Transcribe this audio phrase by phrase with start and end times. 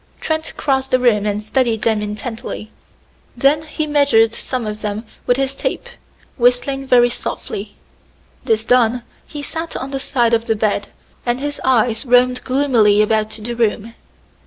[0.19, 2.71] Trent crossed the room and studied them intently;
[3.37, 5.87] then he measured some of them with his tape,
[6.37, 7.75] whistling very softly.
[8.43, 10.87] This done, he sat on the side of the bed,
[11.23, 13.93] and his eyes roamed gloomily about the room.